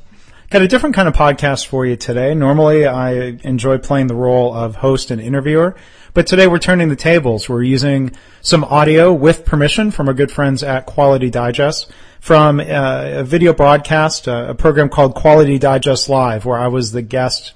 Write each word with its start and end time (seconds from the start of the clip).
Got 0.49 0.61
a 0.61 0.67
different 0.69 0.95
kind 0.95 1.09
of 1.09 1.13
podcast 1.13 1.67
for 1.67 1.85
you 1.85 1.97
today. 1.97 2.33
Normally, 2.33 2.85
I 2.85 3.39
enjoy 3.43 3.77
playing 3.77 4.07
the 4.07 4.15
role 4.15 4.53
of 4.53 4.77
host 4.77 5.11
and 5.11 5.19
interviewer, 5.19 5.75
but 6.13 6.27
today 6.27 6.47
we're 6.47 6.59
turning 6.59 6.89
the 6.89 6.95
tables. 6.95 7.49
We're 7.49 7.63
using 7.63 8.11
some 8.41 8.63
audio 8.63 9.11
with 9.11 9.45
permission 9.45 9.89
from 9.89 10.07
our 10.07 10.13
good 10.13 10.31
friends 10.31 10.61
at 10.61 10.85
Quality 10.85 11.29
Digest 11.29 11.91
from 12.19 12.59
uh, 12.59 12.63
a 12.65 13.23
video 13.23 13.53
broadcast, 13.53 14.27
uh, 14.27 14.45
a 14.49 14.55
program 14.55 14.89
called 14.89 15.15
Quality 15.15 15.57
Digest 15.57 16.09
Live, 16.09 16.45
where 16.45 16.59
I 16.59 16.67
was 16.67 16.91
the 16.91 17.01
guest 17.01 17.53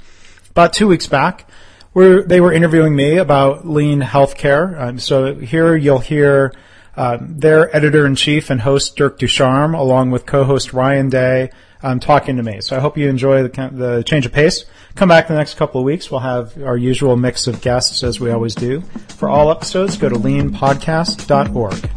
about 0.49 0.73
two 0.73 0.88
weeks 0.88 1.08
back. 1.08 1.49
Where 1.94 2.22
they 2.22 2.40
were 2.41 2.54
interviewing 2.54 2.96
me 2.96 3.18
about 3.18 3.68
lean 3.68 4.02
healthcare. 4.02 4.80
Um, 4.80 4.99
so 4.99 5.34
here 5.34 5.76
you'll 5.76 5.98
hear 5.98 6.54
uh, 6.96 7.18
their 7.21 7.76
editor 7.76 8.05
in 8.05 8.16
chief 8.16 8.49
and 8.52 8.62
host 8.62 8.96
Dirk 8.96 9.18
Dusharme, 9.18 9.74
along 9.76 10.12
with 10.12 10.27
co-host 10.27 10.74
Ryan 10.74 11.10
Day, 11.10 11.49
um, 11.84 11.99
talking 11.99 12.38
to 12.38 12.44
me. 12.44 12.62
So 12.62 12.76
I 12.76 12.80
hope 12.80 12.98
you 12.98 13.09
enjoy 13.09 13.44
the, 13.44 13.70
the 13.72 14.04
change 14.04 14.26
of 14.26 14.31
pace. 14.31 14.66
Come 14.95 15.09
back 15.09 15.30
in 15.30 15.35
the 15.35 15.40
next 15.40 15.55
couple 15.55 15.81
of 15.81 15.85
weeks. 15.85 16.09
We'll 16.09 16.22
have 16.22 16.62
our 16.63 16.77
usual 16.77 17.16
mix 17.16 17.48
of 17.48 17.62
guests 17.62 18.04
as 18.04 18.20
we 18.20 18.31
always 18.31 18.55
do. 18.55 18.81
For 19.09 19.30
all 19.30 19.52
episodes, 19.52 19.98
go 19.98 20.09
to 20.09 20.16
leanpodcast.org. 20.16 21.90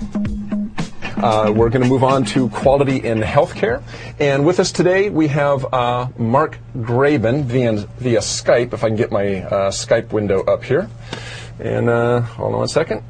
Uh, 1.22 1.52
we're 1.52 1.68
going 1.68 1.82
to 1.82 1.88
move 1.88 2.02
on 2.02 2.24
to 2.24 2.48
quality 2.48 2.96
in 2.96 3.20
healthcare. 3.20 3.82
And 4.18 4.46
with 4.46 4.58
us 4.58 4.72
today, 4.72 5.10
we 5.10 5.28
have 5.28 5.66
uh, 5.72 6.08
Mark 6.16 6.58
Graban 6.74 7.44
via, 7.44 7.72
via 7.72 8.20
Skype, 8.20 8.72
if 8.72 8.82
I 8.82 8.88
can 8.88 8.96
get 8.96 9.10
my 9.10 9.42
uh, 9.42 9.70
Skype 9.70 10.12
window 10.12 10.42
up 10.44 10.64
here. 10.64 10.88
And 11.58 11.90
uh, 11.90 12.20
hold 12.22 12.54
on 12.54 12.60
one 12.60 12.68
second. 12.68 13.02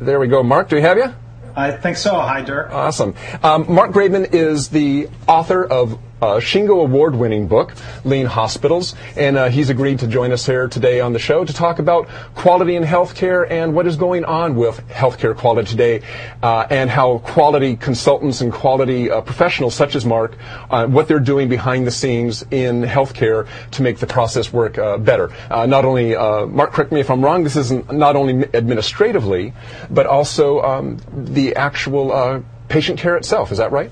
There 0.00 0.18
we 0.18 0.28
go. 0.28 0.42
Mark, 0.42 0.70
do 0.70 0.76
we 0.76 0.82
have 0.82 0.96
you? 0.96 1.14
I 1.54 1.72
think 1.72 1.96
so. 1.96 2.18
Hi, 2.18 2.42
Dirk. 2.42 2.70
Awesome. 2.70 3.14
Um, 3.42 3.66
Mark 3.72 3.92
Graban 3.92 4.32
is 4.32 4.68
the 4.68 5.08
author 5.28 5.64
of 5.64 5.98
a 6.22 6.36
Shingo 6.36 6.82
Award 6.82 7.16
winning 7.16 7.48
book, 7.48 7.74
Lean 8.04 8.26
Hospitals, 8.26 8.94
and 9.16 9.36
uh, 9.36 9.48
he's 9.48 9.70
agreed 9.70 9.98
to 9.98 10.06
join 10.06 10.30
us 10.30 10.46
here 10.46 10.68
today 10.68 11.00
on 11.00 11.12
the 11.12 11.18
show 11.18 11.44
to 11.44 11.52
talk 11.52 11.80
about 11.80 12.06
quality 12.36 12.76
in 12.76 12.84
healthcare 12.84 13.44
and 13.50 13.74
what 13.74 13.88
is 13.88 13.96
going 13.96 14.24
on 14.24 14.54
with 14.54 14.86
healthcare 14.86 15.36
quality 15.36 15.68
today 15.68 16.00
uh, 16.44 16.64
and 16.70 16.88
how 16.88 17.18
quality 17.18 17.74
consultants 17.74 18.40
and 18.40 18.52
quality 18.52 19.10
uh, 19.10 19.20
professionals 19.20 19.74
such 19.74 19.96
as 19.96 20.04
Mark, 20.04 20.38
uh, 20.70 20.86
what 20.86 21.08
they're 21.08 21.18
doing 21.18 21.48
behind 21.48 21.88
the 21.88 21.90
scenes 21.90 22.44
in 22.52 22.82
healthcare 22.82 23.48
to 23.72 23.82
make 23.82 23.98
the 23.98 24.06
process 24.06 24.52
work 24.52 24.78
uh, 24.78 24.98
better. 24.98 25.28
Uh, 25.50 25.66
not 25.66 25.84
only, 25.84 26.14
Mark, 26.14 26.72
correct 26.72 26.92
me 26.92 27.00
if 27.00 27.10
I'm 27.10 27.24
wrong, 27.24 27.42
this 27.42 27.56
isn't 27.56 27.92
not 27.92 28.14
only 28.14 28.48
administratively, 28.54 29.54
but 29.90 30.06
also 30.06 30.62
um, 30.62 30.98
the 31.12 31.56
actual 31.56 32.44
patient 32.68 33.00
care 33.00 33.16
itself. 33.16 33.50
Is 33.50 33.58
that 33.58 33.72
right? 33.72 33.90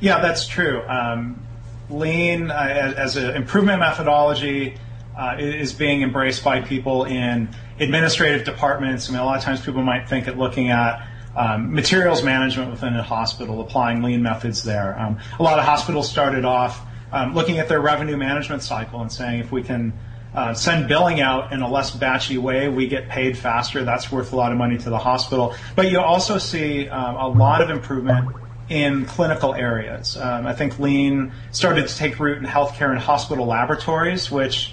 Yeah, 0.00 0.20
that's 0.20 0.46
true. 0.46 0.82
Um, 0.88 1.46
lean 1.90 2.50
uh, 2.50 2.94
as 2.96 3.16
an 3.16 3.36
improvement 3.36 3.80
methodology 3.80 4.76
uh, 5.16 5.36
is 5.38 5.72
being 5.72 6.02
embraced 6.02 6.42
by 6.42 6.62
people 6.62 7.04
in 7.04 7.48
administrative 7.78 8.44
departments. 8.44 9.08
I 9.08 9.12
mean, 9.12 9.20
a 9.20 9.24
lot 9.24 9.38
of 9.38 9.44
times 9.44 9.60
people 9.60 9.82
might 9.82 10.08
think 10.08 10.28
at 10.28 10.38
looking 10.38 10.70
at 10.70 11.06
um, 11.36 11.72
materials 11.72 12.22
management 12.22 12.70
within 12.70 12.94
a 12.96 13.02
hospital, 13.02 13.60
applying 13.60 14.02
lean 14.02 14.22
methods 14.22 14.64
there. 14.64 14.98
Um, 14.98 15.18
a 15.38 15.42
lot 15.42 15.58
of 15.58 15.64
hospitals 15.64 16.10
started 16.10 16.44
off 16.44 16.80
um, 17.12 17.34
looking 17.34 17.58
at 17.58 17.68
their 17.68 17.80
revenue 17.80 18.16
management 18.16 18.62
cycle 18.62 19.00
and 19.00 19.10
saying 19.10 19.40
if 19.40 19.52
we 19.52 19.62
can 19.62 19.92
uh, 20.34 20.54
send 20.54 20.88
billing 20.88 21.20
out 21.20 21.52
in 21.52 21.60
a 21.60 21.68
less 21.68 21.90
batchy 21.90 22.38
way, 22.38 22.68
we 22.68 22.86
get 22.86 23.08
paid 23.08 23.36
faster. 23.36 23.84
That's 23.84 24.12
worth 24.12 24.32
a 24.32 24.36
lot 24.36 24.52
of 24.52 24.58
money 24.58 24.78
to 24.78 24.90
the 24.90 24.98
hospital. 24.98 25.54
But 25.74 25.90
you 25.90 26.00
also 26.00 26.38
see 26.38 26.88
um, 26.88 27.16
a 27.16 27.28
lot 27.28 27.62
of 27.62 27.70
improvement 27.70 28.28
in 28.70 29.04
clinical 29.04 29.52
areas. 29.52 30.16
Um, 30.16 30.46
I 30.46 30.54
think 30.54 30.78
lean 30.78 31.32
started 31.50 31.88
to 31.88 31.96
take 31.96 32.18
root 32.18 32.38
in 32.38 32.44
healthcare 32.44 32.90
and 32.90 32.98
hospital 32.98 33.44
laboratories, 33.44 34.30
which 34.30 34.72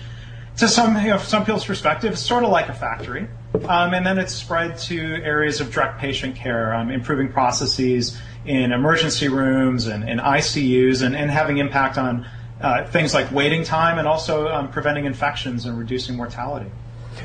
to 0.57 0.67
some 0.67 0.95
you 0.97 1.09
know, 1.09 1.17
some 1.17 1.43
people's 1.43 1.65
perspective 1.65 2.13
is 2.13 2.19
sort 2.19 2.43
of 2.43 2.51
like 2.51 2.69
a 2.69 2.73
factory. 2.73 3.27
Um, 3.67 3.93
and 3.95 4.05
then 4.05 4.19
it's 4.19 4.33
spread 4.33 4.77
to 4.79 5.15
areas 5.23 5.61
of 5.61 5.71
direct 5.71 5.99
patient 5.99 6.35
care, 6.35 6.75
um, 6.75 6.91
improving 6.91 7.31
processes 7.31 8.17
in 8.45 8.71
emergency 8.71 9.29
rooms 9.29 9.87
and, 9.87 10.07
and 10.07 10.19
ICUs, 10.19 11.01
and, 11.01 11.15
and, 11.15 11.31
having 11.31 11.57
impact 11.57 11.97
on 11.97 12.27
uh, 12.61 12.85
things 12.85 13.13
like 13.13 13.31
waiting 13.31 13.63
time 13.63 13.97
and 13.97 14.07
also 14.07 14.47
um, 14.47 14.69
preventing 14.69 15.05
infections 15.05 15.65
and 15.65 15.77
reducing 15.77 16.15
mortality. 16.15 16.69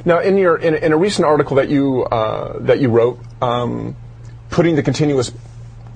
Now, 0.06 0.20
in 0.20 0.38
your 0.38 0.56
in, 0.56 0.74
in 0.74 0.92
a 0.92 0.96
recent 0.96 1.26
article 1.26 1.56
that 1.56 1.68
you 1.68 2.04
uh, 2.04 2.58
that 2.60 2.80
you 2.80 2.88
wrote, 2.88 3.20
um, 3.42 3.94
putting 4.48 4.74
the 4.74 4.82
continuous 4.82 5.30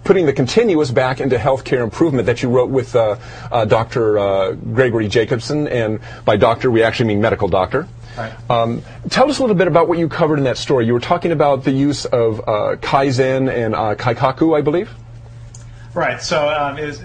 putting 0.06 0.24
the 0.24 0.32
continuous 0.32 0.92
back 0.92 1.20
into 1.20 1.36
healthcare 1.36 1.82
improvement 1.82 2.26
that 2.26 2.40
you 2.42 2.48
wrote 2.48 2.70
with 2.70 2.94
uh, 2.94 3.16
uh, 3.50 3.64
Dr. 3.64 4.18
Uh, 4.18 4.52
Gregory 4.52 5.08
Jacobson, 5.08 5.66
and 5.66 5.98
by 6.24 6.36
doctor 6.36 6.70
we 6.70 6.82
actually 6.82 7.08
mean 7.08 7.20
medical 7.20 7.48
doctor. 7.48 7.88
Right. 8.16 8.32
Um, 8.48 8.82
tell 9.10 9.28
us 9.28 9.38
a 9.38 9.42
little 9.42 9.56
bit 9.56 9.66
about 9.66 9.88
what 9.88 9.98
you 9.98 10.08
covered 10.08 10.38
in 10.38 10.44
that 10.44 10.56
story. 10.56 10.86
You 10.86 10.94
were 10.94 11.00
talking 11.00 11.32
about 11.32 11.64
the 11.64 11.72
use 11.72 12.06
of 12.06 12.40
uh, 12.40 12.76
Kaizen 12.76 13.52
and 13.52 13.74
uh, 13.74 13.94
Kaikaku, 13.96 14.56
I 14.56 14.62
believe. 14.62 14.90
Right. 15.92 16.22
So, 16.22 16.48
um, 16.48 16.76
as, 16.76 17.00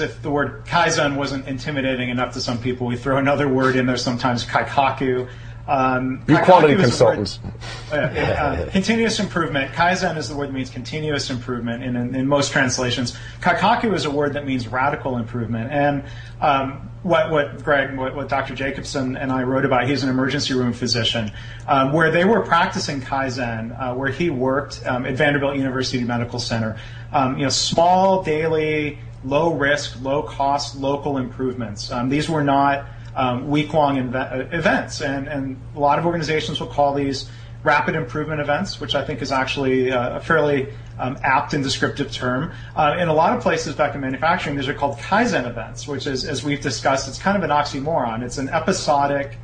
if 0.00 0.22
the 0.22 0.30
word 0.30 0.64
Kaizen 0.64 1.16
wasn't 1.16 1.46
intimidating 1.46 2.08
enough 2.08 2.32
to 2.34 2.40
some 2.40 2.58
people, 2.58 2.86
we 2.86 2.96
throw 2.96 3.18
another 3.18 3.48
word 3.48 3.76
in 3.76 3.86
there 3.86 3.96
sometimes, 3.96 4.46
Kaikaku. 4.46 5.28
Um, 5.68 6.22
quality 6.44 6.76
consultants. 6.76 7.40
Word, 7.42 7.52
uh, 7.92 7.96
uh, 7.96 8.70
continuous 8.70 9.18
improvement. 9.18 9.72
Kaizen 9.72 10.16
is 10.16 10.28
the 10.28 10.36
word 10.36 10.48
that 10.48 10.52
means 10.52 10.70
continuous 10.70 11.28
improvement 11.28 11.82
in, 11.82 11.96
in, 11.96 12.14
in, 12.14 12.28
most 12.28 12.52
translations. 12.52 13.18
Kaikaku 13.40 13.92
is 13.92 14.04
a 14.04 14.10
word 14.10 14.34
that 14.34 14.46
means 14.46 14.68
radical 14.68 15.16
improvement. 15.16 15.72
And 15.72 16.04
um, 16.40 16.88
what, 17.02 17.32
what 17.32 17.64
Greg, 17.64 17.96
what, 17.96 18.14
what, 18.14 18.28
Dr. 18.28 18.54
Jacobson 18.54 19.16
and 19.16 19.32
I 19.32 19.42
wrote 19.42 19.64
about, 19.64 19.88
he's 19.88 20.04
an 20.04 20.08
emergency 20.08 20.54
room 20.54 20.72
physician, 20.72 21.32
um, 21.66 21.92
where 21.92 22.12
they 22.12 22.24
were 22.24 22.42
practicing 22.42 23.00
Kaizen, 23.00 23.76
uh, 23.76 23.92
where 23.94 24.10
he 24.10 24.30
worked 24.30 24.86
um, 24.86 25.04
at 25.04 25.14
Vanderbilt 25.14 25.56
University 25.56 26.02
Medical 26.04 26.38
Center. 26.38 26.78
Um, 27.12 27.38
you 27.38 27.44
know, 27.44 27.50
small, 27.50 28.22
daily, 28.22 29.00
low 29.24 29.52
risk, 29.52 30.00
low 30.00 30.22
cost, 30.22 30.76
local 30.76 31.16
improvements. 31.16 31.90
Um, 31.90 32.08
these 32.08 32.28
were 32.28 32.44
not 32.44 32.86
um, 33.16 33.48
week-long 33.48 33.96
inve- 33.96 34.52
events, 34.54 35.00
and, 35.00 35.26
and 35.26 35.60
a 35.74 35.80
lot 35.80 35.98
of 35.98 36.06
organizations 36.06 36.60
will 36.60 36.68
call 36.68 36.94
these 36.94 37.28
rapid 37.64 37.96
improvement 37.96 38.40
events, 38.40 38.80
which 38.80 38.94
I 38.94 39.04
think 39.04 39.22
is 39.22 39.32
actually 39.32 39.88
a 39.88 40.20
fairly 40.20 40.68
um, 40.98 41.18
apt 41.22 41.52
and 41.52 41.64
descriptive 41.64 42.12
term. 42.12 42.52
Uh, 42.76 42.96
in 42.98 43.08
a 43.08 43.12
lot 43.12 43.36
of 43.36 43.42
places 43.42 43.74
back 43.74 43.94
in 43.94 44.00
manufacturing, 44.00 44.56
these 44.56 44.68
are 44.68 44.74
called 44.74 44.98
Kaizen 44.98 45.46
events, 45.48 45.88
which 45.88 46.06
is, 46.06 46.24
as 46.24 46.44
we've 46.44 46.60
discussed, 46.60 47.08
it's 47.08 47.18
kind 47.18 47.36
of 47.36 47.42
an 47.42 47.50
oxymoron. 47.50 48.22
It's 48.22 48.38
an 48.38 48.48
episodic 48.50 49.38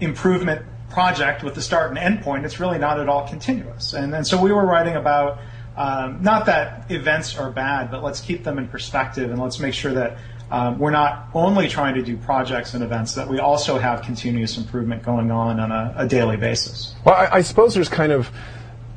improvement 0.00 0.64
project 0.88 1.42
with 1.42 1.54
the 1.54 1.62
start 1.62 1.90
and 1.90 1.98
end 1.98 2.22
point. 2.22 2.44
It's 2.46 2.58
really 2.58 2.78
not 2.78 2.98
at 2.98 3.08
all 3.08 3.28
continuous. 3.28 3.92
And, 3.92 4.14
and 4.14 4.26
so 4.26 4.40
we 4.40 4.50
were 4.50 4.64
writing 4.64 4.94
about 4.94 5.38
um, 5.76 6.22
not 6.22 6.46
that 6.46 6.90
events 6.90 7.36
are 7.36 7.50
bad, 7.50 7.90
but 7.90 8.02
let's 8.02 8.20
keep 8.20 8.44
them 8.44 8.58
in 8.58 8.66
perspective 8.68 9.30
and 9.30 9.40
let's 9.40 9.58
make 9.58 9.74
sure 9.74 9.92
that 9.92 10.16
um, 10.50 10.78
we're 10.78 10.92
not 10.92 11.28
only 11.34 11.68
trying 11.68 11.94
to 11.96 12.02
do 12.02 12.16
projects 12.16 12.74
and 12.74 12.84
events, 12.84 13.14
that 13.14 13.28
we 13.28 13.40
also 13.40 13.78
have 13.78 14.02
continuous 14.02 14.56
improvement 14.56 15.02
going 15.02 15.30
on 15.30 15.58
on 15.58 15.72
a, 15.72 15.94
a 15.96 16.06
daily 16.06 16.36
basis. 16.36 16.94
Well, 17.04 17.16
I, 17.16 17.36
I, 17.36 17.42
suppose 17.42 17.74
there's 17.74 17.88
kind 17.88 18.12
of 18.12 18.30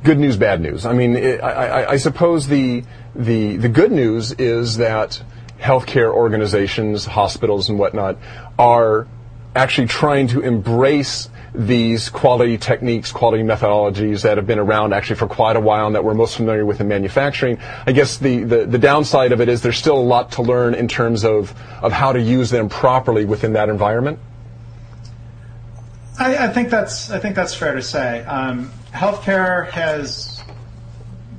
good 0.04 0.18
news, 0.18 0.36
bad 0.36 0.60
news. 0.60 0.86
I 0.86 0.92
mean, 0.92 1.16
it, 1.16 1.42
I, 1.42 1.90
I, 1.90 1.96
suppose 1.96 2.46
the, 2.46 2.84
the, 3.16 3.56
the 3.56 3.68
good 3.68 3.90
news 3.90 4.32
is 4.32 4.76
that 4.76 5.22
healthcare 5.58 6.12
organizations, 6.12 7.04
hospitals, 7.04 7.68
and 7.68 7.78
whatnot 7.78 8.16
are 8.56 9.08
actually 9.56 9.88
trying 9.88 10.28
to 10.28 10.40
embrace 10.40 11.28
these 11.54 12.08
quality 12.08 12.56
techniques, 12.58 13.10
quality 13.12 13.42
methodologies 13.42 14.22
that 14.22 14.36
have 14.36 14.46
been 14.46 14.58
around 14.58 14.92
actually 14.92 15.16
for 15.16 15.26
quite 15.26 15.56
a 15.56 15.60
while 15.60 15.86
and 15.86 15.94
that 15.94 16.04
we're 16.04 16.14
most 16.14 16.36
familiar 16.36 16.64
with 16.64 16.80
in 16.80 16.88
manufacturing. 16.88 17.58
I 17.86 17.92
guess 17.92 18.18
the, 18.18 18.44
the, 18.44 18.66
the 18.66 18.78
downside 18.78 19.32
of 19.32 19.40
it 19.40 19.48
is 19.48 19.62
there's 19.62 19.76
still 19.78 19.98
a 19.98 20.00
lot 20.00 20.32
to 20.32 20.42
learn 20.42 20.74
in 20.74 20.86
terms 20.86 21.24
of, 21.24 21.54
of 21.82 21.92
how 21.92 22.12
to 22.12 22.20
use 22.20 22.50
them 22.50 22.68
properly 22.68 23.24
within 23.24 23.54
that 23.54 23.68
environment. 23.68 24.18
I, 26.18 26.46
I 26.46 26.48
think 26.48 26.68
that's 26.68 27.10
I 27.10 27.18
think 27.18 27.34
that's 27.34 27.54
fair 27.54 27.74
to 27.74 27.82
say. 27.82 28.22
Um, 28.24 28.70
healthcare 28.92 29.68
has 29.70 30.44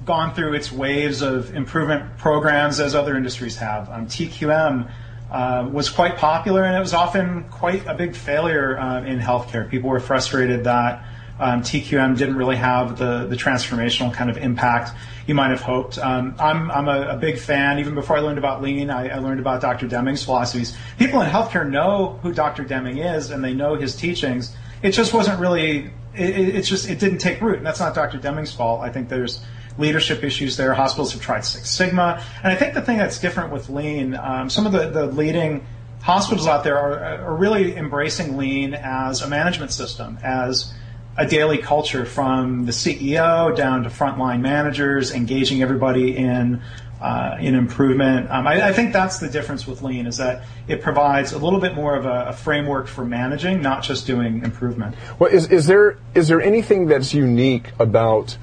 gone 0.05 0.33
through 0.33 0.55
its 0.55 0.71
waves 0.71 1.21
of 1.21 1.55
improvement 1.55 2.17
programs 2.17 2.79
as 2.79 2.95
other 2.95 3.15
industries 3.15 3.57
have. 3.57 3.89
Um, 3.89 4.07
TQM 4.07 4.91
uh, 5.31 5.68
was 5.72 5.89
quite 5.89 6.18
popular, 6.18 6.63
and 6.63 6.75
it 6.75 6.80
was 6.80 6.94
often 6.94 7.45
quite 7.45 7.86
a 7.88 7.94
big 7.94 8.16
failure 8.16 8.78
uh, 8.78 9.04
in 9.04 9.19
healthcare. 9.19 9.69
People 9.69 9.89
were 9.89 10.00
frustrated 10.00 10.66
that 10.66 11.06
um, 11.39 11.62
TQM 11.62 12.18
didn't 12.18 12.36
really 12.36 12.57
have 12.57 12.98
the, 12.98 13.25
the 13.25 13.36
transformational 13.36 14.13
kind 14.13 14.30
of 14.30 14.38
impact 14.38 14.92
you 15.25 15.33
might 15.33 15.50
have 15.50 15.62
hoped. 15.62 15.98
Um, 15.98 16.36
I'm, 16.38 16.69
I'm 16.69 16.88
a, 16.88 17.16
a, 17.16 17.18
big 17.18 17.39
fan. 17.39 17.80
Even 17.80 17.95
before 17.95 18.18
I 18.18 18.19
learned 18.19 18.38
about 18.38 18.62
lean, 18.62 18.89
I, 18.89 19.10
I, 19.10 19.18
learned 19.18 19.39
about 19.39 19.62
Dr. 19.62 19.88
Deming's 19.88 20.24
philosophies. 20.24 20.75
People 21.00 21.22
in 21.22 21.30
healthcare 21.30 21.68
know 21.68 22.19
who 22.22 22.33
Dr. 22.33 22.63
Deming 22.63 23.00
is 23.00 23.31
and 23.31 23.44
they 23.44 23.54
know 23.54 23.75
his 23.75 23.95
teachings. 23.95 24.56
It 24.83 24.92
just 24.92 25.13
wasn't 25.13 25.39
really, 25.39 25.86
it, 26.13 26.56
it's 26.56 26.68
just, 26.68 26.89
it 26.89 27.00
didn't 27.00 27.19
take 27.19 27.42
root. 27.42 27.57
And 27.57 27.66
that's 27.66 27.80
not 27.80 27.95
Dr. 27.95 28.18
Deming's 28.18 28.54
fault. 28.54 28.81
I 28.81 28.89
think 28.89 29.10
there's 29.10 29.44
leadership 29.77 30.23
issues 30.23 30.57
there. 30.57 30.73
Hospitals 30.73 31.13
have 31.13 31.21
tried 31.21 31.45
Six 31.45 31.69
Sigma. 31.69 32.23
And 32.44 32.51
I 32.51 32.56
think 32.56 32.73
the 32.73 32.81
thing 32.81 32.97
that's 32.97 33.19
different 33.19 33.51
with 33.51 33.69
lean, 33.69 34.15
um, 34.15 34.50
some 34.50 34.65
of 34.65 34.71
the, 34.71 34.89
the 34.89 35.06
leading 35.07 35.65
hospitals 36.01 36.47
out 36.47 36.63
there 36.63 36.77
are, 36.77 37.23
are 37.23 37.35
really 37.35 37.75
embracing 37.75 38.38
lean 38.38 38.73
as 38.73 39.21
a 39.21 39.27
management 39.27 39.71
system, 39.71 40.18
as 40.23 40.73
a 41.18 41.25
daily 41.25 41.57
culture 41.57 42.06
from 42.06 42.65
the 42.65 42.71
CEO 42.71 43.56
down 43.56 43.83
to 43.83 43.89
frontline 43.89 44.41
managers, 44.41 45.13
engaging 45.13 45.62
everybody 45.62 46.15
in 46.15 46.62
uh, 47.01 47.35
in 47.39 47.56
improvement. 47.56 48.29
Um, 48.29 48.45
I, 48.45 48.68
I, 48.68 48.73
think 48.73 48.94
that's 48.94 49.18
the 49.18 49.27
difference 49.27 49.65
with 49.65 49.81
Lean 49.81 50.06
is 50.06 50.18
that 50.18 50.44
it 50.68 50.83
provides 50.83 51.31
a 51.31 51.39
little 51.39 51.59
bit 51.59 51.73
more 51.73 51.95
of 51.95 52.06
a, 52.06 52.27
a, 52.27 52.33
framework 52.33 52.85
for 52.85 53.03
managing, 53.03 53.59
not 53.59 53.81
just 53.81 54.06
doing 54.06 54.44
improvement. 54.44 54.95
Well, 55.18 55.31
is, 55.31 55.47
is 55.47 55.65
there 55.65 55.97
is 56.13 56.27
there 56.27 56.39
anything 56.39 56.85
that's 56.85 57.12
unique 57.12 57.71
about 57.79 58.38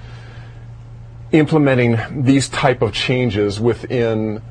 implementing 1.33 2.23
these 2.23 2.49
type 2.49 2.83
of 2.83 2.93
changes 2.93 3.61
within 3.61 4.43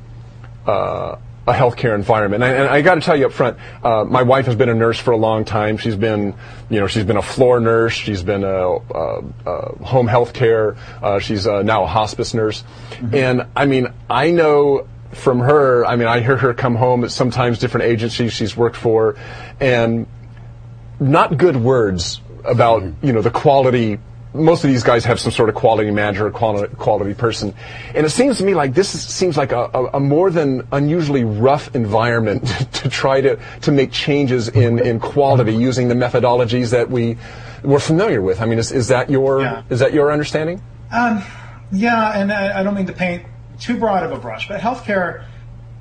uh, 0.65 1.17
a 1.47 1.53
healthcare 1.53 1.95
environment. 1.95 2.43
And 2.43 2.53
I, 2.53 2.57
and 2.57 2.69
I 2.69 2.81
got 2.81 2.95
to 2.95 3.01
tell 3.01 3.15
you 3.15 3.27
up 3.27 3.31
front, 3.31 3.57
uh, 3.81 4.03
my 4.03 4.23
wife 4.23 4.47
has 4.47 4.55
been 4.55 4.69
a 4.69 4.73
nurse 4.73 4.99
for 4.99 5.11
a 5.11 5.17
long 5.17 5.45
time. 5.45 5.77
She's 5.77 5.95
been, 5.95 6.35
you 6.69 6.79
know, 6.79 6.87
she's 6.87 7.05
been 7.05 7.17
a 7.17 7.21
floor 7.21 7.59
nurse. 7.61 7.93
She's 7.93 8.21
been 8.21 8.43
a, 8.43 8.67
a, 8.67 9.23
a 9.45 9.83
home 9.83 10.07
health 10.07 10.33
care. 10.33 10.75
Uh, 11.01 11.19
she's 11.19 11.47
uh, 11.47 11.63
now 11.63 11.83
a 11.83 11.87
hospice 11.87 12.33
nurse. 12.33 12.63
Mm-hmm. 12.89 13.15
And 13.15 13.47
I 13.55 13.65
mean, 13.65 13.87
I 14.09 14.31
know 14.31 14.87
from 15.13 15.39
her, 15.39 15.85
I 15.85 15.95
mean, 15.95 16.09
I 16.09 16.19
hear 16.19 16.35
her 16.35 16.53
come 16.53 16.75
home 16.75 17.05
at 17.05 17.11
sometimes 17.11 17.59
different 17.59 17.87
agencies 17.87 18.33
she's 18.33 18.55
worked 18.57 18.75
for 18.75 19.15
and 19.61 20.05
not 20.99 21.37
good 21.37 21.55
words 21.55 22.19
about, 22.43 22.81
mm-hmm. 22.83 23.05
you 23.05 23.13
know, 23.13 23.21
the 23.21 23.31
quality 23.31 23.99
most 24.33 24.63
of 24.63 24.69
these 24.69 24.83
guys 24.83 25.05
have 25.05 25.19
some 25.19 25.31
sort 25.31 25.49
of 25.49 25.55
quality 25.55 25.91
manager 25.91 26.27
or 26.27 26.31
quality, 26.31 26.73
quality 26.75 27.13
person. 27.13 27.53
And 27.95 28.05
it 28.05 28.09
seems 28.09 28.37
to 28.37 28.45
me 28.45 28.53
like 28.53 28.73
this 28.73 28.93
is, 28.93 29.01
seems 29.01 29.37
like 29.37 29.51
a, 29.51 29.69
a, 29.73 29.85
a, 29.93 29.99
more 29.99 30.29
than 30.29 30.67
unusually 30.71 31.23
rough 31.23 31.75
environment 31.75 32.47
to 32.73 32.89
try 32.89 33.21
to, 33.21 33.39
to 33.61 33.71
make 33.71 33.91
changes 33.91 34.49
in, 34.49 34.79
in 34.79 34.99
quality 34.99 35.55
using 35.55 35.87
the 35.87 35.95
methodologies 35.95 36.71
that 36.71 36.89
we, 36.89 37.17
we're 37.63 37.79
familiar 37.79 38.21
with. 38.21 38.41
I 38.41 38.45
mean, 38.45 38.59
is, 38.59 38.71
is 38.71 38.89
that 38.89 39.09
your, 39.09 39.41
yeah. 39.41 39.63
is 39.69 39.79
that 39.79 39.93
your 39.93 40.11
understanding? 40.11 40.61
Um, 40.91 41.23
yeah, 41.71 42.19
and 42.19 42.31
I, 42.31 42.59
I 42.59 42.63
don't 42.63 42.75
mean 42.75 42.87
to 42.87 42.93
paint 42.93 43.25
too 43.59 43.77
broad 43.77 44.03
of 44.03 44.11
a 44.11 44.17
brush, 44.17 44.47
but 44.47 44.61
healthcare 44.61 45.25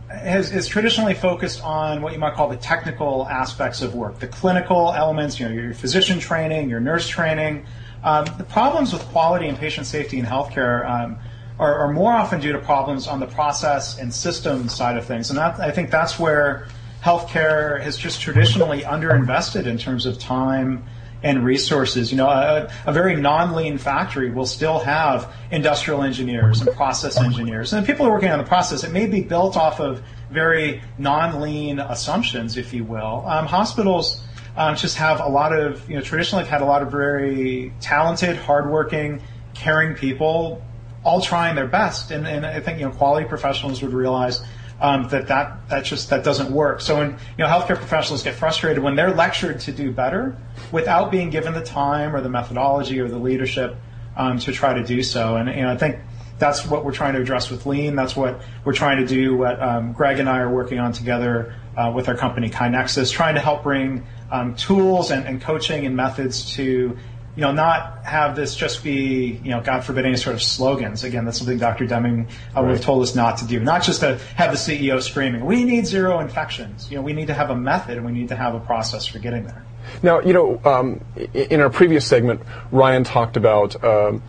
has, 0.08 0.52
is 0.52 0.66
traditionally 0.66 1.14
focused 1.14 1.62
on 1.62 2.00
what 2.00 2.12
you 2.12 2.19
might 2.19 2.34
call 2.34 2.48
the 2.48 2.56
technical 2.56 3.26
aspects 3.28 3.82
of 3.82 3.94
work, 3.94 4.19
the 4.19 4.28
clinical 4.28 4.93
elements, 4.93 5.38
you 5.38 5.48
know, 5.48 5.54
your 5.54 5.75
physician 5.75 6.19
training, 6.19 6.70
your 6.70 6.81
nurse 6.81 7.08
training, 7.08 7.66
um, 8.04 8.26
the 8.38 8.44
problems 8.44 8.93
with 8.93 9.02
quality 9.06 9.48
and 9.48 9.58
patient 9.58 9.87
safety 9.87 10.19
in 10.19 10.25
healthcare 10.25 10.88
um, 10.88 11.19
are, 11.58 11.78
are, 11.78 11.93
more 11.93 12.12
often 12.12 12.40
due 12.40 12.52
to 12.52 12.58
problems 12.58 13.06
on 13.06 13.20
the 13.20 13.26
process 13.26 13.98
and 13.98 14.12
system 14.12 14.69
side 14.69 14.96
of 14.96 15.06
things. 15.06 15.31
And 15.31 15.38
that, 15.38 15.58
I 15.58 15.70
think 15.70 15.90
that's 15.90 16.19
where 16.19 16.69
healthcare 17.02 17.81
has 17.81 17.96
just 17.96 18.20
traditionally 18.20 18.82
underinvested 18.82 19.66
in 19.66 19.78
terms 19.78 20.06
of 20.06 20.19
time 20.19 20.84
and 21.22 21.44
resources. 21.44 22.10
You 22.10 22.19
know, 22.19 22.28
a, 22.28 22.70
a, 22.84 22.93
very 22.93 23.16
non-lean 23.16 23.78
factory 23.78 24.31
will 24.31 24.46
still 24.46 24.78
have 24.81 25.32
industrial 25.50 26.02
engineers 26.02 26.60
and 26.60 26.75
process 26.76 27.16
engineers. 27.16 27.72
And 27.72 27.87
people 27.87 28.06
are 28.06 28.10
working 28.10 28.31
on 28.31 28.38
the 28.38 28.44
process. 28.44 28.84
It 28.84 28.93
may 28.93 29.06
be 29.06 29.22
built 29.22 29.56
off 29.56 29.81
of 29.81 30.02
very 30.31 30.82
non-lean 30.98 31.78
assumptions, 31.78 32.56
if 32.56 32.75
you 32.75 32.84
will. 32.84 33.25
Um, 33.26 33.46
hospitals 33.46 34.22
um, 34.56 34.76
just 34.76 34.97
have 34.97 35.20
a 35.20 35.29
lot 35.29 35.56
of, 35.56 35.88
you 35.88 35.97
know, 35.97 36.03
traditionally 36.03 36.44
I've 36.44 36.50
had 36.50 36.62
a 36.62 36.67
lot 36.67 36.82
of 36.82 36.91
very 36.91 37.73
talented, 37.81 38.37
hardworking, 38.37 39.23
caring 39.55 39.94
people 39.94 40.62
all 41.05 41.20
trying 41.20 41.55
their 41.55 41.67
best. 41.67 42.11
And, 42.11 42.26
and 42.26 42.44
I 42.44 42.61
think, 42.61 42.81
you 42.81 42.87
know, 42.87 42.93
quality 42.93 43.29
professionals 43.29 43.82
would 43.82 43.93
realize 43.93 44.43
um, 44.81 45.08
that, 45.08 45.29
that 45.29 45.69
that 45.69 45.85
just 45.85 46.11
that 46.11 46.25
doesn't 46.25 46.50
work. 46.50 46.81
So 46.81 46.99
when 46.99 47.11
you 47.11 47.44
know 47.44 47.47
healthcare 47.47 47.76
professionals 47.76 48.23
get 48.23 48.35
frustrated 48.35 48.82
when 48.82 48.94
they're 48.94 49.14
lectured 49.14 49.61
to 49.61 49.73
do 49.73 49.91
better 49.91 50.37
without 50.70 51.11
being 51.11 51.31
given 51.31 51.55
the 51.55 51.64
time 51.64 52.14
or 52.14 52.20
the 52.20 52.29
methodology 52.29 53.00
or 53.00 53.08
the 53.08 53.19
leadership 53.19 53.76
um, 54.17 54.38
to 54.41 54.53
try 54.53 54.75
to 54.75 54.85
do 54.85 55.03
so, 55.03 55.37
and 55.37 55.49
you 55.49 55.62
know 55.62 55.73
I 55.73 55.76
think 55.76 55.99
that's 56.38 56.67
what 56.67 56.85
we're 56.85 56.93
trying 56.93 57.14
to 57.14 57.20
address 57.20 57.50
with 57.50 57.64
Lean. 57.64 57.97
That's 57.97 58.14
what 58.14 58.43
we're 58.64 58.75
trying 58.75 58.99
to 58.99 59.06
do. 59.06 59.37
What 59.37 59.62
um, 59.62 59.93
Greg 59.93 60.19
and 60.19 60.29
I 60.29 60.41
are 60.41 60.50
working 60.50 60.79
on 60.79 60.93
together 60.93 61.55
uh, 61.76 61.93
with 61.94 62.08
our 62.08 62.17
company 62.17 62.50
KaiNexus, 62.50 63.11
trying 63.11 63.37
to 63.37 63.41
help 63.41 63.62
bring 63.62 64.06
um, 64.31 64.55
tools 64.56 65.11
and, 65.11 65.26
and, 65.26 65.40
coaching 65.40 65.87
and 65.87 65.96
methods 65.96 66.55
to 66.55 66.62
you 66.62 67.43
know 67.43 67.52
not 67.52 68.05
have 68.05 68.34
this 68.34 68.56
just 68.56 68.82
be 68.82 69.40
you 69.44 69.50
know 69.50 69.61
God 69.61 69.84
forbid 69.84 70.06
any 70.06 70.17
sort 70.17 70.34
of 70.34 70.43
slogans. 70.43 71.05
Again, 71.05 71.25
that's 71.25 71.38
something 71.38 71.58
Dr. 71.58 71.87
Deming 71.87 72.28
uh, 72.56 72.62
would 72.62 72.70
have 72.70 72.81
told 72.81 73.02
us 73.02 73.14
not 73.14 73.38
to 73.38 73.46
do. 73.46 73.61
Not 73.61 73.82
just 73.82 74.00
to 74.00 74.19
have 74.37 74.50
the 74.50 74.56
CEO 74.56 75.02
screaming, 75.02 75.44
"We 75.44 75.64
need 75.64 75.87
zero 75.87 76.20
infections." 76.20 76.90
You 76.90 76.96
know, 76.96 77.02
we 77.02 77.12
need 77.12 77.26
to 77.26 77.34
have 77.34 77.50
a 77.50 77.56
method 77.56 77.96
and 77.96 78.06
we 78.06 78.12
need 78.12 78.28
to 78.28 78.37
have 78.37 78.55
a 78.55 78.61
process 78.61 79.06
for 79.06 79.19
getting 79.19 79.44
there. 79.44 79.64
Now, 80.02 80.20
you 80.20 80.32
know, 80.32 80.61
um, 80.64 81.05
in 81.32 81.61
our 81.61 81.70
previous 81.70 82.06
segment, 82.06 82.40
Ryan 82.70 83.05
talked 83.05 83.37
about. 83.37 83.82
Um, 83.84 84.22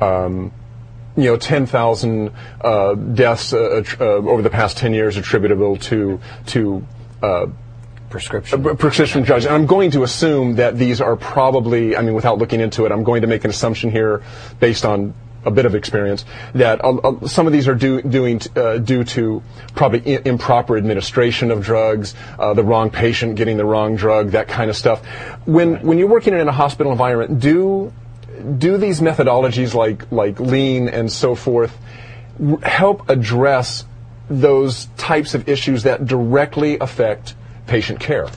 um, 0.00 0.52
you 1.16 1.24
know, 1.24 1.36
10,000 1.36 2.30
uh, 2.60 2.94
deaths 2.94 3.52
uh, 3.54 3.82
uh, 3.98 4.04
over 4.04 4.42
the 4.42 4.50
past 4.50 4.76
10 4.76 4.92
years 4.92 5.16
attributable 5.16 5.78
to 5.78 6.20
to 6.46 6.86
uh, 7.22 7.46
prescription. 8.10 8.76
Prescription 8.76 9.22
drugs. 9.22 9.44
And 9.44 9.54
I'm 9.54 9.66
going 9.66 9.90
to 9.92 10.02
assume 10.02 10.56
that 10.56 10.78
these 10.78 11.00
are 11.00 11.16
probably, 11.16 11.96
I 11.96 12.02
mean, 12.02 12.14
without 12.14 12.38
looking 12.38 12.60
into 12.60 12.84
it, 12.86 12.92
I'm 12.92 13.04
going 13.04 13.22
to 13.22 13.26
make 13.26 13.44
an 13.44 13.50
assumption 13.50 13.90
here 13.90 14.22
based 14.60 14.84
on 14.84 15.14
a 15.44 15.50
bit 15.50 15.64
of 15.64 15.74
experience 15.74 16.24
that 16.54 16.84
uh, 16.84 17.26
some 17.28 17.46
of 17.46 17.52
these 17.52 17.68
are 17.68 17.74
due, 17.74 18.02
doing 18.02 18.40
uh, 18.56 18.78
due 18.78 19.04
to 19.04 19.42
probably 19.74 20.16
I- 20.16 20.22
improper 20.24 20.76
administration 20.76 21.52
of 21.52 21.62
drugs, 21.62 22.14
uh, 22.38 22.52
the 22.52 22.64
wrong 22.64 22.90
patient 22.90 23.36
getting 23.36 23.56
the 23.56 23.64
wrong 23.64 23.94
drug, 23.94 24.32
that 24.32 24.48
kind 24.48 24.68
of 24.68 24.76
stuff. 24.76 25.04
When 25.46 25.74
right. 25.74 25.84
when 25.84 25.98
you're 25.98 26.08
working 26.08 26.34
in 26.34 26.48
a 26.48 26.52
hospital 26.52 26.90
environment, 26.90 27.38
do 27.38 27.92
do 28.58 28.76
these 28.76 29.00
methodologies 29.00 29.72
like 29.72 30.10
like 30.10 30.40
lean 30.40 30.88
and 30.88 31.10
so 31.10 31.34
forth 31.34 31.78
help 32.62 33.08
address 33.08 33.84
those 34.28 34.86
types 34.96 35.34
of 35.34 35.48
issues 35.48 35.84
that 35.84 36.04
directly 36.04 36.78
affect 36.78 37.34
patient 37.66 38.00
care. 38.00 38.28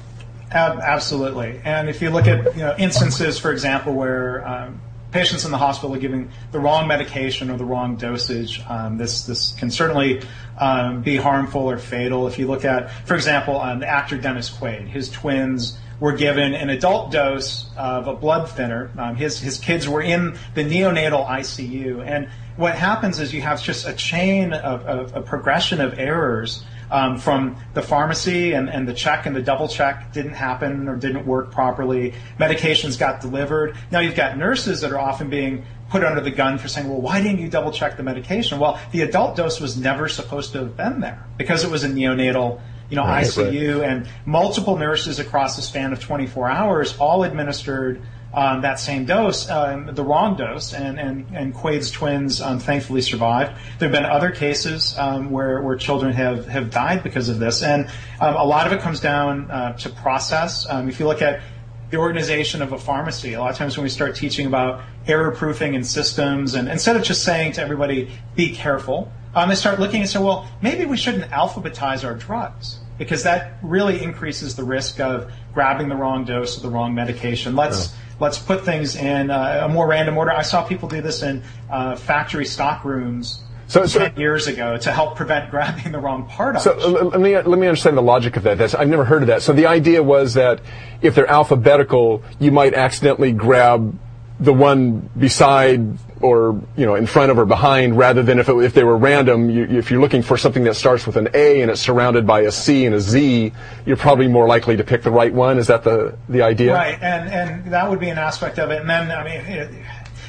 Absolutely. 0.52 1.62
And 1.64 1.90
if 1.90 2.02
you 2.02 2.10
look 2.10 2.28
at 2.28 2.56
you 2.56 2.62
know, 2.62 2.76
instances, 2.78 3.38
for 3.38 3.52
example, 3.52 3.94
where 3.94 4.48
um, 4.48 4.82
patients 5.12 5.46
in 5.46 5.52
the 5.52 5.58
hospital 5.58 5.96
are 5.96 6.00
giving 6.00 6.32
the 6.52 6.60
wrong 6.60 6.88
medication 6.88 7.50
or 7.50 7.58
the 7.58 7.66
wrong 7.66 7.96
dosage, 7.96 8.62
um, 8.68 8.98
this 8.98 9.26
this 9.26 9.52
can 9.54 9.70
certainly 9.70 10.22
um, 10.60 11.02
be 11.02 11.18
harmful 11.18 11.70
or 11.70 11.78
fatal. 11.78 12.28
If 12.28 12.40
you 12.40 12.48
look 12.48 12.66
at, 12.66 12.92
for 13.08 13.16
example, 13.16 13.60
um, 13.60 13.80
the 13.80 13.88
actor 13.88 14.18
Dennis 14.18 14.50
Quaid, 14.50 14.88
his 14.88 15.10
twins 15.10 15.78
were 16.00 16.14
given 16.14 16.56
an 16.56 16.70
adult 16.70 17.12
dose 17.12 17.70
of 17.78 18.08
a 18.08 18.16
blood 18.16 18.50
thinner. 18.50 18.90
Um, 18.98 19.16
his 19.16 19.40
his 19.40 19.58
kids 19.60 19.88
were 19.88 20.02
in 20.02 20.38
the 20.56 20.64
neonatal 20.64 21.28
ICU, 21.28 22.06
and 22.06 22.30
what 22.56 22.76
happens 22.76 23.20
is 23.20 23.34
you 23.34 23.42
have 23.42 23.62
just 23.62 23.88
a 23.88 23.94
chain 23.94 24.54
of, 24.54 24.86
of 24.86 25.16
a 25.16 25.22
progression 25.22 25.80
of 25.80 25.98
errors 26.00 26.64
um, 26.92 27.18
from 27.18 27.58
the 27.74 27.82
pharmacy 27.82 28.54
and, 28.54 28.70
and 28.70 28.88
the 28.88 28.94
check 28.94 29.26
and 29.26 29.36
the 29.36 29.42
double 29.42 29.68
check 29.68 30.12
didn't 30.14 30.34
happen 30.34 30.88
or 30.88 30.96
didn't 30.96 31.26
work 31.26 31.52
properly. 31.52 32.14
Medications 32.40 32.98
got 32.98 33.22
delivered. 33.22 33.78
Now 33.92 34.00
you've 34.00 34.16
got 34.16 34.38
nurses 34.38 34.82
that 34.82 34.92
are 34.92 35.00
often 35.00 35.30
being 35.30 35.66
put 35.90 36.04
under 36.04 36.22
the 36.22 36.32
gun 36.32 36.58
for 36.58 36.68
saying, 36.68 36.88
well, 36.88 37.02
why 37.02 37.22
didn't 37.22 37.40
you 37.40 37.50
double 37.50 37.72
check 37.72 37.98
the 37.98 38.04
medication? 38.04 38.60
Well, 38.60 38.80
the 38.92 39.02
adult 39.02 39.36
dose 39.36 39.60
was 39.60 39.78
never 39.78 40.08
supposed 40.08 40.52
to 40.54 40.60
have 40.60 40.78
been 40.78 41.00
there 41.00 41.26
because 41.38 41.64
it 41.64 41.72
was 41.72 41.84
a 41.84 41.90
neonatal 41.90 42.62
you 42.90 42.96
know, 42.96 43.04
right, 43.04 43.26
ICU, 43.26 43.82
right. 43.82 43.90
and 43.90 44.10
multiple 44.26 44.76
nurses 44.76 45.20
across 45.20 45.56
the 45.56 45.62
span 45.62 45.94
of 45.94 46.00
24 46.00 46.50
hours 46.50 46.98
all 46.98 47.24
administered 47.24 48.02
um, 48.34 48.62
that 48.62 48.80
same 48.80 49.06
dose, 49.06 49.50
um, 49.50 49.94
the 49.94 50.04
wrong 50.04 50.36
dose, 50.36 50.74
and, 50.74 51.00
and, 51.00 51.26
and 51.34 51.54
Quaid's 51.54 51.90
twins 51.90 52.42
um, 52.42 52.60
thankfully 52.60 53.02
survived. 53.02 53.52
There 53.80 53.90
have 53.90 53.92
been 53.92 54.06
other 54.06 54.32
cases 54.32 54.96
um, 54.98 55.32
where, 55.32 55.62
where 55.62 55.76
children 55.76 56.14
have, 56.14 56.48
have 56.48 56.70
died 56.70 57.04
because 57.04 57.30
of 57.30 57.40
this, 57.40 57.64
and 57.64 57.88
um, 58.20 58.36
a 58.36 58.46
lot 58.46 58.68
of 58.68 58.74
it 58.74 58.82
comes 58.82 59.00
down 59.00 59.50
uh, 59.50 59.74
to 59.78 59.90
process. 59.90 60.70
Um, 60.70 60.90
if 60.90 61.00
you 61.00 61.08
look 61.08 61.22
at 61.22 61.42
the 61.90 61.98
organization 61.98 62.62
of 62.62 62.72
a 62.72 62.78
pharmacy, 62.78 63.34
a 63.34 63.40
lot 63.40 63.52
of 63.52 63.58
times 63.58 63.76
when 63.76 63.84
we 63.84 63.90
start 63.90 64.16
teaching 64.16 64.46
about 64.46 64.84
error 65.08 65.32
proofing 65.32 65.76
and 65.76 65.86
systems, 65.86 66.54
and 66.54 66.70
instead 66.70 66.96
of 66.96 67.04
just 67.04 67.24
saying 67.24 67.54
to 67.54 67.62
everybody, 67.62 68.12
be 68.36 68.54
careful, 68.54 69.12
they 69.48 69.56
start 69.56 69.80
looking 69.80 70.02
and 70.02 70.10
say, 70.10 70.20
well, 70.20 70.48
maybe 70.62 70.86
we 70.86 70.98
shouldn't 70.98 71.32
alphabetize 71.32 72.04
our 72.04 72.14
drugs 72.14 72.80
because 73.00 73.24
that 73.24 73.54
really 73.64 74.04
increases 74.04 74.56
the 74.56 74.64
risk 74.64 75.00
of 75.00 75.32
grabbing 75.54 75.88
the 75.88 75.96
wrong 75.96 76.26
dose 76.26 76.58
of 76.58 76.64
the 76.64 76.70
wrong 76.70 76.94
medication. 76.94 77.56
Let's 77.56 77.96
let's 78.20 78.38
put 78.38 78.66
things 78.66 78.96
in 78.96 79.32
uh, 79.32 79.66
a 79.66 79.70
more 79.70 79.88
random 79.88 80.18
order. 80.18 80.32
I 80.32 80.42
saw 80.42 80.64
people 80.64 80.90
do 80.90 81.02
this 81.02 81.24
in 81.24 81.44
uh, 81.70 81.96
factory 81.96 82.46
stock 82.46 82.86
rooms 82.86 83.44
so, 83.68 83.86
so, 83.86 84.00
10 84.00 84.18
years 84.18 84.48
ago 84.48 84.78
to 84.78 84.92
help 84.92 85.16
prevent 85.16 85.52
grabbing 85.52 85.92
the 85.92 86.00
wrong 86.00 86.26
part 86.26 86.60
so 86.60 86.76
let 86.76 87.22
me 87.22 87.36
let 87.36 87.60
me 87.60 87.68
understand 87.68 87.96
the 87.96 88.02
logic 88.02 88.36
of 88.36 88.44
that. 88.44 88.58
That's, 88.58 88.74
I've 88.74 88.90
never 88.90 89.06
heard 89.06 89.22
of 89.22 89.28
that. 89.28 89.44
So 89.44 89.54
the 89.54 89.68
idea 89.68 90.02
was 90.02 90.34
that 90.34 90.62
if 91.02 91.14
they're 91.14 91.30
alphabetical, 91.30 92.24
you 92.40 92.52
might 92.52 92.74
accidentally 92.74 93.32
grab 93.32 93.98
the 94.40 94.54
one 94.54 95.10
beside 95.18 95.98
or 96.22 96.60
you 96.76 96.86
know 96.86 96.96
in 96.96 97.06
front 97.06 97.32
of 97.32 97.38
or 97.38 97.46
behind 97.46 97.98
rather 97.98 98.22
than 98.22 98.40
if, 98.40 98.50
it, 98.50 98.56
if 98.58 98.74
they 98.74 98.84
were 98.84 98.98
random 98.98 99.50
you, 99.50 99.64
if 99.66 99.90
you're 99.90 100.02
looking 100.02 100.22
for 100.22 100.38
something 100.38 100.64
that 100.66 100.76
starts 100.76 101.06
with 101.06 101.16
an 101.16 101.30
A 101.34 101.62
and 101.62 101.72
it's 101.72 101.82
surrounded 101.82 102.28
by 102.28 102.42
a 102.42 102.52
C 102.52 102.86
and 102.86 102.96
a 102.96 103.00
Z 103.00 103.52
you're 103.86 103.98
probably 103.98 104.28
more 104.28 104.48
likely 104.48 104.76
to 104.78 104.84
pick 104.84 105.04
the 105.04 105.12
right 105.12 105.34
one. 105.34 105.58
Is 105.58 105.68
that 105.68 105.84
the 105.84 106.18
the 106.28 106.42
idea? 106.42 106.74
Right. 106.74 106.98
And 107.02 107.30
and 107.30 107.72
that 107.72 107.90
would 107.90 108.00
be 108.00 108.10
an 108.10 108.18
aspect 108.18 108.60
of 108.60 108.72
it. 108.72 108.82
And 108.82 108.90
then 108.90 109.12
I 109.12 109.24
mean 109.24 109.42
it, 109.46 109.72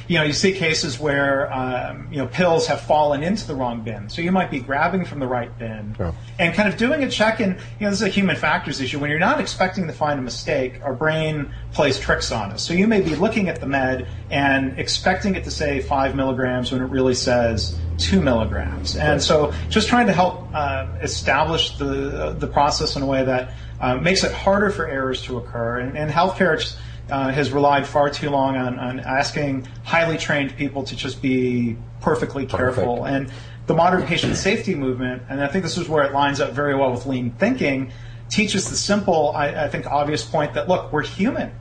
you 0.07 0.17
know, 0.17 0.23
you 0.23 0.33
see 0.33 0.51
cases 0.53 0.99
where 0.99 1.51
um, 1.53 2.07
you 2.11 2.17
know 2.17 2.27
pills 2.27 2.67
have 2.67 2.81
fallen 2.81 3.23
into 3.23 3.47
the 3.47 3.55
wrong 3.55 3.81
bin. 3.81 4.09
So 4.09 4.21
you 4.21 4.31
might 4.31 4.51
be 4.51 4.59
grabbing 4.59 5.05
from 5.05 5.19
the 5.19 5.27
right 5.27 5.55
bin 5.57 5.95
and 6.39 6.53
kind 6.53 6.67
of 6.67 6.77
doing 6.77 7.03
a 7.03 7.09
check. 7.09 7.39
And 7.39 7.55
you 7.79 7.85
know, 7.85 7.89
this 7.89 8.01
is 8.01 8.07
a 8.07 8.09
human 8.09 8.35
factors 8.35 8.81
issue. 8.81 8.99
When 8.99 9.09
you're 9.09 9.19
not 9.19 9.39
expecting 9.39 9.87
to 9.87 9.93
find 9.93 10.19
a 10.19 10.23
mistake, 10.23 10.79
our 10.83 10.93
brain 10.93 11.53
plays 11.73 11.99
tricks 11.99 12.31
on 12.31 12.51
us. 12.51 12.63
So 12.63 12.73
you 12.73 12.87
may 12.87 13.01
be 13.01 13.15
looking 13.15 13.49
at 13.49 13.59
the 13.59 13.67
med 13.67 14.07
and 14.29 14.77
expecting 14.79 15.35
it 15.35 15.43
to 15.45 15.51
say 15.51 15.81
five 15.81 16.15
milligrams 16.15 16.71
when 16.71 16.81
it 16.81 16.85
really 16.85 17.15
says 17.15 17.79
two 17.97 18.21
milligrams. 18.21 18.95
And 18.95 19.21
so 19.21 19.53
just 19.69 19.87
trying 19.87 20.07
to 20.07 20.13
help 20.13 20.47
uh, 20.53 20.87
establish 21.01 21.77
the 21.77 22.35
the 22.37 22.47
process 22.47 22.95
in 22.95 23.01
a 23.01 23.05
way 23.05 23.23
that 23.23 23.53
uh, 23.79 23.95
makes 23.95 24.23
it 24.23 24.31
harder 24.31 24.69
for 24.69 24.87
errors 24.87 25.23
to 25.23 25.37
occur. 25.37 25.79
And, 25.79 25.97
and 25.97 26.11
healthcare 26.11 26.53
uh, 27.11 27.29
has 27.31 27.51
relied 27.51 27.85
far 27.85 28.09
too 28.09 28.29
long 28.29 28.55
on, 28.57 28.79
on, 28.79 28.99
asking 28.99 29.67
highly 29.83 30.17
trained 30.17 30.55
people 30.55 30.83
to 30.83 30.95
just 30.95 31.21
be 31.21 31.75
perfectly 31.99 32.45
careful. 32.45 32.97
Perfect. 32.97 33.15
And 33.15 33.31
the 33.67 33.73
modern 33.73 34.03
patient 34.03 34.35
safety 34.37 34.75
movement, 34.75 35.23
and 35.29 35.41
I 35.41 35.47
think 35.47 35.63
this 35.63 35.77
is 35.77 35.87
where 35.87 36.03
it 36.03 36.13
lines 36.13 36.39
up 36.39 36.51
very 36.51 36.75
well 36.75 36.91
with 36.91 37.05
lean 37.05 37.31
thinking, 37.31 37.91
teaches 38.29 38.69
the 38.69 38.75
simple, 38.75 39.33
I, 39.35 39.65
I 39.65 39.67
think, 39.67 39.85
obvious 39.85 40.23
point 40.25 40.53
that 40.55 40.67
look, 40.67 40.91
we're 40.91 41.03
human. 41.03 41.51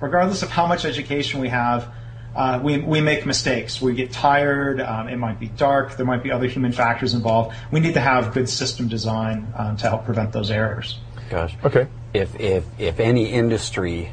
Regardless 0.00 0.42
of 0.42 0.50
how 0.50 0.66
much 0.66 0.84
education 0.84 1.40
we 1.40 1.48
have, 1.48 1.92
uh, 2.34 2.60
we, 2.62 2.78
we 2.78 3.00
make 3.00 3.24
mistakes. 3.24 3.80
We 3.80 3.94
get 3.94 4.12
tired. 4.12 4.80
Um, 4.80 5.08
it 5.08 5.16
might 5.16 5.40
be 5.40 5.48
dark. 5.48 5.96
There 5.96 6.04
might 6.04 6.22
be 6.22 6.30
other 6.30 6.46
human 6.46 6.70
factors 6.70 7.14
involved. 7.14 7.56
We 7.70 7.80
need 7.80 7.94
to 7.94 8.00
have 8.00 8.34
good 8.34 8.48
system 8.48 8.88
design 8.88 9.52
um, 9.56 9.76
to 9.78 9.88
help 9.88 10.04
prevent 10.04 10.32
those 10.32 10.50
errors. 10.50 10.98
Gosh. 11.30 11.56
Okay. 11.64 11.86
If, 12.12 12.38
if, 12.38 12.64
if 12.78 13.00
any 13.00 13.32
industry 13.32 14.10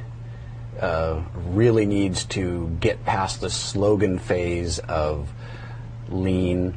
uh, 0.84 1.24
really 1.48 1.86
needs 1.86 2.25
to 2.25 2.68
get 2.82 3.06
past 3.06 3.40
the 3.40 3.50
slogan 3.50 4.20
phase 4.20 4.80
of 4.80 5.32
lean, 6.10 6.75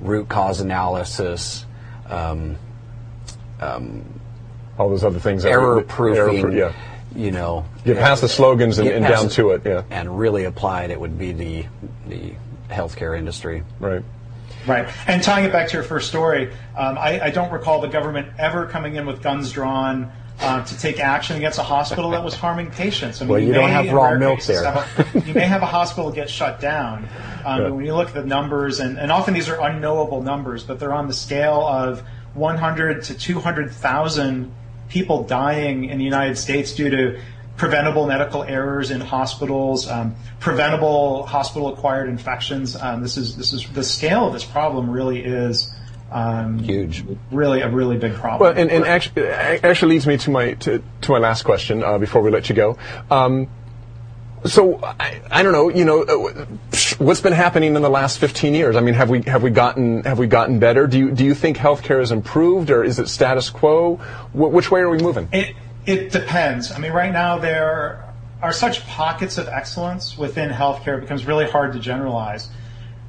root 0.00 0.28
cause 0.28 0.60
analysis, 0.60 1.66
um, 2.08 2.56
um, 3.60 4.20
all 4.78 4.88
those 4.88 5.02
other 5.02 5.18
things. 5.18 5.44
Error 5.44 5.82
proofing. 5.82 6.52
yeah. 6.56 6.72
You 7.16 7.32
know, 7.32 7.66
get 7.84 7.96
past 7.96 8.20
the 8.20 8.28
slogans 8.28 8.78
and, 8.78 8.88
and 8.88 9.04
down 9.04 9.28
to 9.30 9.50
it. 9.50 9.62
Yeah. 9.66 9.82
And 9.90 10.16
really 10.16 10.44
apply 10.44 10.84
it. 10.84 10.92
It 10.92 11.00
would 11.00 11.18
be 11.18 11.32
the 11.32 11.66
the 12.06 12.34
healthcare 12.68 13.18
industry. 13.18 13.64
Right. 13.80 14.04
Right. 14.64 14.88
And 15.08 15.20
tying 15.24 15.44
it 15.44 15.50
back 15.50 15.68
to 15.70 15.74
your 15.74 15.82
first 15.82 16.08
story, 16.08 16.52
um, 16.76 16.96
I, 16.96 17.18
I, 17.20 17.30
don't 17.30 17.50
recall 17.50 17.80
the 17.80 17.88
government 17.88 18.28
ever 18.38 18.66
coming 18.66 18.96
in 18.96 19.06
with 19.06 19.22
guns 19.22 19.50
drawn 19.50 20.12
uh, 20.40 20.64
to 20.64 20.78
take 20.78 20.98
action 21.00 21.36
against 21.36 21.58
a 21.58 21.62
hospital 21.62 22.10
that 22.10 22.24
was 22.24 22.34
harming 22.34 22.70
patients. 22.70 23.20
I 23.20 23.24
mean, 23.24 23.30
well, 23.30 23.40
you, 23.40 23.48
you 23.48 23.52
don't 23.52 23.70
have 23.70 23.92
raw 23.92 24.14
milk 24.14 24.42
there. 24.44 24.64
A, 24.64 24.86
you 25.26 25.34
may 25.34 25.46
have 25.46 25.62
a 25.62 25.66
hospital 25.66 26.10
get 26.10 26.30
shut 26.30 26.60
down. 26.60 27.08
Um, 27.44 27.60
yeah. 27.60 27.68
When 27.68 27.84
you 27.84 27.94
look 27.94 28.08
at 28.08 28.14
the 28.14 28.24
numbers, 28.24 28.80
and, 28.80 28.98
and 28.98 29.12
often 29.12 29.34
these 29.34 29.48
are 29.48 29.60
unknowable 29.60 30.22
numbers, 30.22 30.64
but 30.64 30.78
they're 30.78 30.94
on 30.94 31.08
the 31.08 31.14
scale 31.14 31.60
of 31.60 32.02
100 32.34 33.04
to 33.04 33.14
200,000 33.14 34.54
people 34.88 35.24
dying 35.24 35.84
in 35.84 35.98
the 35.98 36.04
United 36.04 36.36
States 36.36 36.74
due 36.74 36.90
to 36.90 37.20
preventable 37.56 38.06
medical 38.06 38.42
errors 38.42 38.90
in 38.90 39.02
hospitals, 39.02 39.86
um, 39.88 40.14
preventable 40.38 41.26
hospital-acquired 41.26 42.08
infections. 42.08 42.74
Um, 42.74 43.02
this 43.02 43.18
is 43.18 43.36
this 43.36 43.52
is 43.52 43.68
the 43.72 43.84
scale 43.84 44.26
of 44.26 44.32
this 44.32 44.44
problem 44.44 44.88
really 44.88 45.22
is 45.22 45.70
um, 46.10 46.58
Huge. 46.58 47.04
Really, 47.30 47.60
a 47.60 47.68
really 47.68 47.96
big 47.96 48.14
problem. 48.14 48.40
Well, 48.40 48.60
and, 48.60 48.70
and 48.70 48.84
actually, 48.84 49.28
actually 49.28 49.94
leads 49.94 50.06
me 50.06 50.16
to 50.18 50.30
my 50.30 50.54
to, 50.54 50.82
to 51.02 51.12
my 51.12 51.18
last 51.18 51.44
question 51.44 51.84
uh, 51.84 51.98
before 51.98 52.22
we 52.22 52.30
let 52.30 52.48
you 52.48 52.54
go. 52.54 52.78
Um, 53.10 53.48
so 54.44 54.82
I, 54.82 55.20
I, 55.30 55.42
don't 55.42 55.52
know, 55.52 55.68
you 55.68 55.84
know, 55.84 56.02
uh, 56.02 56.46
what's 56.98 57.20
been 57.20 57.32
happening 57.32 57.76
in 57.76 57.82
the 57.82 57.90
last 57.90 58.18
15 58.18 58.54
years? 58.54 58.74
I 58.74 58.80
mean, 58.80 58.94
have 58.94 59.10
we 59.10 59.22
have 59.22 59.42
we 59.42 59.50
gotten 59.50 60.02
have 60.04 60.18
we 60.18 60.26
gotten 60.26 60.58
better? 60.58 60.86
Do 60.86 60.98
you 60.98 61.10
do 61.10 61.24
you 61.24 61.34
think 61.34 61.58
healthcare 61.58 62.00
has 62.00 62.10
improved, 62.10 62.70
or 62.70 62.82
is 62.82 62.98
it 62.98 63.08
status 63.08 63.50
quo? 63.50 63.96
Wh- 64.32 64.52
which 64.52 64.70
way 64.70 64.80
are 64.80 64.88
we 64.88 64.98
moving? 64.98 65.28
It 65.32 65.54
it 65.86 66.10
depends. 66.10 66.72
I 66.72 66.78
mean, 66.78 66.92
right 66.92 67.12
now 67.12 67.38
there 67.38 68.04
are 68.42 68.52
such 68.52 68.86
pockets 68.86 69.36
of 69.38 69.46
excellence 69.48 70.16
within 70.16 70.50
healthcare; 70.50 70.98
it 70.98 71.02
becomes 71.02 71.26
really 71.26 71.48
hard 71.48 71.74
to 71.74 71.78
generalize. 71.78 72.48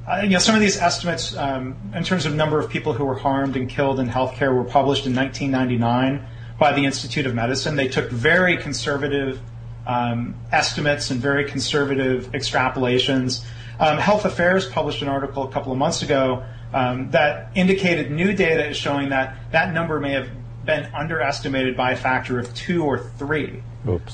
Uh, 0.06 0.22
you 0.24 0.30
know, 0.30 0.38
some 0.38 0.54
of 0.54 0.60
these 0.60 0.76
estimates 0.76 1.36
um, 1.36 1.76
in 1.94 2.02
terms 2.02 2.26
of 2.26 2.34
number 2.34 2.58
of 2.58 2.68
people 2.68 2.92
who 2.92 3.04
were 3.04 3.14
harmed 3.14 3.56
and 3.56 3.68
killed 3.68 4.00
in 4.00 4.08
healthcare 4.08 4.54
were 4.54 4.64
published 4.64 5.06
in 5.06 5.14
1999 5.14 6.26
by 6.58 6.72
the 6.72 6.84
Institute 6.84 7.24
of 7.26 7.34
Medicine. 7.34 7.76
They 7.76 7.88
took 7.88 8.10
very 8.10 8.56
conservative 8.56 9.40
um, 9.86 10.34
estimates 10.50 11.10
and 11.10 11.20
very 11.20 11.44
conservative 11.44 12.32
extrapolations. 12.32 13.44
Um, 13.78 13.98
Health 13.98 14.24
Affairs 14.24 14.66
published 14.68 15.02
an 15.02 15.08
article 15.08 15.44
a 15.44 15.50
couple 15.52 15.72
of 15.72 15.78
months 15.78 16.02
ago 16.02 16.44
um, 16.72 17.10
that 17.10 17.50
indicated 17.54 18.10
new 18.10 18.32
data 18.32 18.68
is 18.68 18.76
showing 18.76 19.10
that 19.10 19.36
that 19.52 19.72
number 19.72 20.00
may 20.00 20.12
have 20.12 20.28
been 20.64 20.88
underestimated 20.94 21.76
by 21.76 21.92
a 21.92 21.96
factor 21.96 22.38
of 22.38 22.52
two 22.54 22.84
or 22.84 22.98
three. 22.98 23.62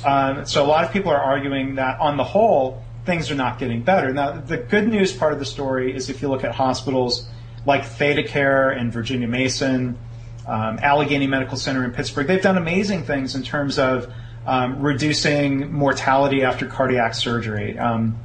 Um, 0.04 0.47
so 0.47 0.64
a 0.64 0.66
lot 0.66 0.85
of 0.85 0.92
people 0.92 1.11
are 1.11 1.21
arguing 1.21 1.75
that 1.75 2.00
on 2.00 2.16
the 2.16 2.25
whole, 2.25 2.83
things 3.09 3.31
are 3.31 3.35
not 3.35 3.59
getting 3.59 3.83
better. 3.83 4.12
Now, 4.12 4.33
the 4.33 4.59
good 4.59 4.87
news 4.87 5.15
part 5.15 5.33
of 5.33 5.38
the 5.38 5.47
story 5.47 5.97
is 5.97 6.11
if 6.11 6.21
you 6.21 6.29
look 6.29 6.45
at 6.45 6.55
hospitals 6.55 7.27
like 7.65 7.83
ThedaCare 7.83 8.79
and 8.79 8.93
Virginia 8.93 9.27
Mason, 9.27 9.99
um, 10.47 10.79
Allegheny 10.81 11.27
Medical 11.27 11.57
Center 11.57 11.87
in 11.87 11.93
Pittsburgh, 11.93 12.27
they've 12.27 12.43
done 12.43 12.59
amazing 12.59 13.05
things 13.05 13.35
in 13.35 13.43
terms 13.43 13.79
of 13.79 14.12
um, 14.47 14.83
reducing 14.83 15.73
mortality 15.73 16.45
after 16.45 16.67
cardiac 16.67 17.15
surgery, 17.15 17.79
um, 17.79 18.19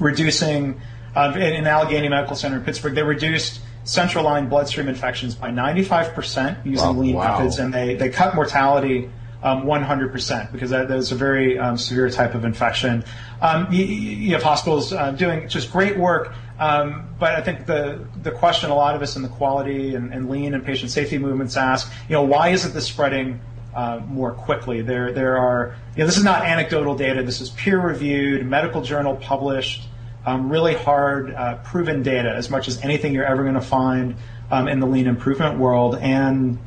reducing, 0.00 0.80
uh, 1.14 1.32
in, 1.36 1.54
in 1.54 1.66
Allegheny 1.68 2.08
Medical 2.08 2.34
Center 2.34 2.56
in 2.56 2.64
Pittsburgh, 2.64 2.94
they 2.94 3.04
reduced 3.04 3.60
central 3.84 4.24
line 4.24 4.48
bloodstream 4.48 4.88
infections 4.88 5.36
by 5.36 5.50
95% 5.50 6.66
using 6.66 6.84
wow, 6.84 6.92
lean 6.92 7.14
wow. 7.14 7.38
methods, 7.38 7.60
and 7.60 7.72
they, 7.72 7.94
they 7.94 8.08
cut 8.08 8.34
mortality 8.34 9.08
um, 9.44 9.64
100% 9.64 10.50
because 10.52 10.70
that, 10.70 10.88
that 10.88 10.96
is 10.96 11.12
a 11.12 11.14
very 11.14 11.58
um, 11.58 11.76
severe 11.76 12.08
type 12.08 12.34
of 12.34 12.44
infection. 12.46 13.04
Um, 13.42 13.70
you, 13.70 13.84
you, 13.84 14.32
have 14.32 14.42
hospitals 14.42 14.92
uh, 14.92 15.10
doing 15.10 15.48
just 15.48 15.70
great 15.70 15.98
work, 15.98 16.32
um, 16.58 17.14
but 17.18 17.34
I 17.34 17.42
think 17.42 17.66
the 17.66 18.06
the 18.22 18.30
question 18.30 18.70
a 18.70 18.74
lot 18.74 18.96
of 18.96 19.02
us 19.02 19.16
in 19.16 19.22
the 19.22 19.28
quality 19.28 19.94
and, 19.94 20.14
and 20.14 20.30
lean 20.30 20.54
and 20.54 20.64
patient 20.64 20.90
safety 20.90 21.18
movements 21.18 21.58
ask, 21.58 21.92
you 22.08 22.14
know, 22.14 22.22
why 22.22 22.48
isn't 22.48 22.72
this 22.72 22.86
spreading 22.86 23.38
uh, 23.74 24.00
more 24.08 24.32
quickly? 24.32 24.80
There 24.80 25.12
there 25.12 25.36
are, 25.36 25.76
you 25.94 26.00
know, 26.00 26.06
this 26.06 26.16
is 26.16 26.24
not 26.24 26.42
anecdotal 26.46 26.96
data. 26.96 27.22
This 27.22 27.42
is 27.42 27.50
peer 27.50 27.78
reviewed, 27.78 28.46
medical 28.46 28.80
journal 28.80 29.16
published, 29.16 29.88
um, 30.24 30.50
really 30.50 30.74
hard 30.74 31.34
uh, 31.34 31.56
proven 31.56 32.02
data 32.02 32.32
as 32.34 32.48
much 32.48 32.66
as 32.66 32.80
anything 32.82 33.12
you're 33.12 33.26
ever 33.26 33.42
going 33.42 33.56
to 33.56 33.60
find 33.60 34.16
um, 34.50 34.68
in 34.68 34.80
the 34.80 34.86
lean 34.86 35.06
improvement 35.06 35.58
world 35.58 35.96
and 35.96 36.58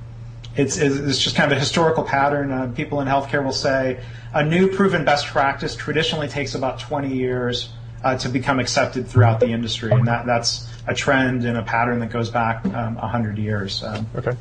it's, 0.57 0.77
it's 0.77 1.19
just 1.19 1.35
kind 1.35 1.51
of 1.51 1.57
a 1.57 1.59
historical 1.59 2.03
pattern. 2.03 2.51
Uh, 2.51 2.71
people 2.75 2.99
in 2.99 3.07
healthcare 3.07 3.43
will 3.43 3.51
say 3.51 3.99
a 4.33 4.43
new 4.43 4.67
proven 4.69 5.05
best 5.05 5.27
practice 5.27 5.75
traditionally 5.75 6.27
takes 6.27 6.55
about 6.55 6.79
20 6.79 7.15
years 7.15 7.69
uh, 8.03 8.17
to 8.17 8.29
become 8.29 8.59
accepted 8.59 9.07
throughout 9.07 9.39
the 9.39 9.47
industry, 9.47 9.91
and 9.91 10.07
that, 10.07 10.25
that's 10.25 10.67
a 10.87 10.93
trend 10.93 11.45
and 11.45 11.57
a 11.57 11.63
pattern 11.63 11.99
that 11.99 12.09
goes 12.09 12.29
back 12.29 12.65
um, 12.65 12.95
100 12.95 13.37
years. 13.37 13.83
Um, 13.83 14.07
okay. 14.15 14.35